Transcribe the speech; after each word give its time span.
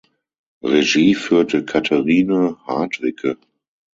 Regie 0.63 1.13
führte 1.13 1.63
Catherine 1.63 2.57
Hardwicke. 2.65 3.37